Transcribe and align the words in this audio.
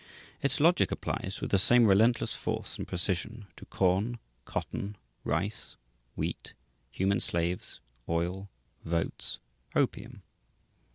Its 0.41 0.59
logic 0.59 0.91
applies 0.91 1.41
with 1.41 1.51
the 1.51 1.59
same 1.59 1.85
relentless 1.85 2.33
force 2.33 2.79
and 2.79 2.87
precision 2.87 3.45
to 3.55 3.67
corn, 3.67 4.17
cotton, 4.45 4.97
rice, 5.23 5.75
wheat, 6.15 6.55
human 6.89 7.19
slaves, 7.19 7.81
oil, 8.09 8.49
votes, 8.83 9.37
opium. 9.75 10.23